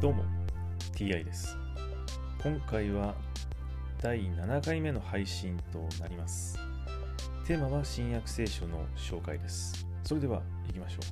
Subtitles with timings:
[0.00, 0.24] どうも
[0.94, 1.58] TI です。
[2.42, 3.14] 今回は
[4.00, 6.58] 第7回目の配信となります。
[7.46, 9.86] テーマは新約聖書の紹介です。
[10.02, 11.02] それでは行きましょう。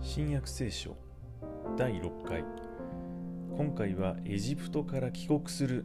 [0.00, 0.96] 新約聖書
[1.76, 2.44] 第6回。
[3.56, 5.84] 今回はエジプトから帰国する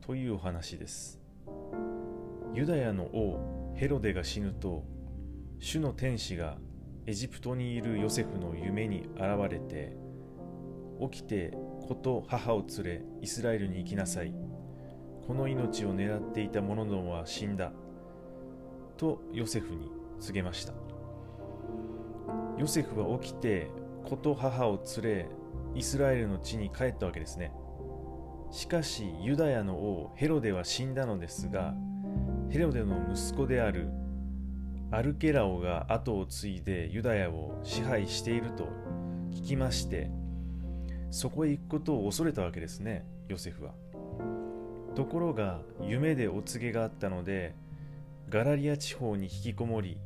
[0.00, 1.21] というお話です。
[2.54, 4.84] ユダヤの王ヘロデが死ぬと
[5.58, 6.58] 主の天使が
[7.06, 9.96] エジプトにいるヨセフの夢に現れて
[11.10, 11.52] 起きて
[11.88, 14.34] 子と母を連れイスラエルに行きなさい。
[15.26, 17.72] この命を狙っていた者どもは死んだ
[18.98, 20.74] とヨセフに告げました。
[22.58, 23.70] ヨセフは起きて
[24.04, 25.28] 子と母を連れ
[25.74, 27.52] イスラエルの地に帰ったわけですね。
[28.50, 31.74] しかしユダヤの王ヘロデは死んだのですが
[32.52, 33.88] ヘロデの息子である
[34.90, 38.68] アルケラオが後を継いでユダヤを支配していると
[39.30, 40.10] 聞きまして
[41.10, 43.72] そこへ行くことを恐れたわけですねヨセフは。
[44.94, 47.54] ところが夢でお告げがあったので
[48.28, 49.96] ガラリア地方に引きこもり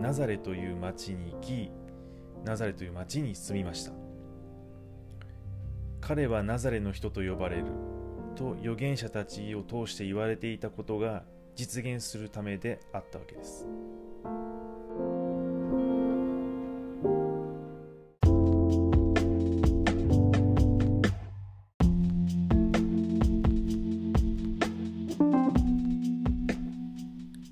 [0.00, 1.70] ナザレという町に行き
[2.44, 3.92] ナザレという町に住みました。
[6.00, 7.66] 彼はナザレの人と呼ばれる
[8.34, 11.22] と預言者たちを通して言われていたことが
[11.54, 13.66] 実現するためであったわけです。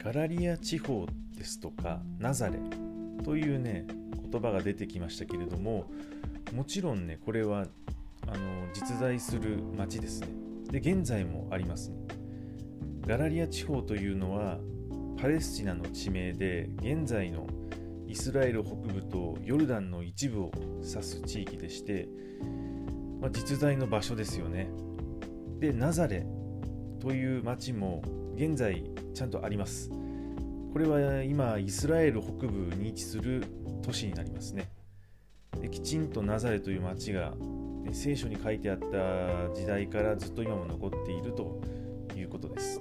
[0.03, 1.07] ガラリア地方
[1.39, 2.59] ですとかナザレ
[3.25, 3.87] というね
[4.31, 5.87] 言葉が出てきましたけれども
[6.53, 7.67] もちろんねこれは
[8.27, 8.37] あの
[8.75, 10.29] 実在する町ですね
[10.71, 12.20] で現在もありますね
[13.11, 14.61] ガラリア地方というのは
[15.21, 17.49] パレスチナの地名で現在の
[18.07, 22.09] イスラエル北部とヨルダンの一部を指す地域でして、
[23.21, 24.71] まあ、実在の場所ですよね。
[25.59, 26.25] でナザレ
[27.01, 28.01] という町も
[28.37, 29.91] 現在ちゃんとあります。
[30.73, 33.43] これは今イスラエル北部に位置する
[33.83, 34.71] 都市になりますね。
[35.61, 37.35] できちんとナザレという町が
[37.91, 41.61] 聖書に書いてあった時代からずっと今も残っていると
[42.21, 42.79] いうことです。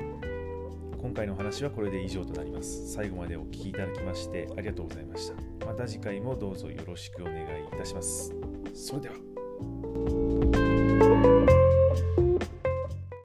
[1.02, 2.92] 今回のお話はこれで以上となります。
[2.94, 5.66] 最後までお聴きいただきましてありがとうございました。
[5.66, 8.36] また次回もどうぞよろしくお願いいたします。
[8.74, 10.29] それでは。